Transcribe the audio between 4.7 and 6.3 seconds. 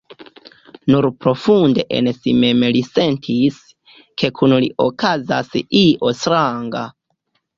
okazas io